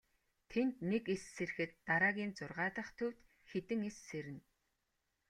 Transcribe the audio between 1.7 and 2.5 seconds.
дараагийн